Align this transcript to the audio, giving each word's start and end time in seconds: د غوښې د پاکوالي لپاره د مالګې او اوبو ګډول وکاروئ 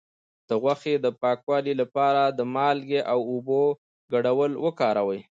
د 0.49 0.51
غوښې 0.61 0.95
د 1.01 1.07
پاکوالي 1.21 1.73
لپاره 1.81 2.23
د 2.37 2.39
مالګې 2.55 3.01
او 3.13 3.19
اوبو 3.33 3.61
ګډول 4.13 4.51
وکاروئ 4.65 5.19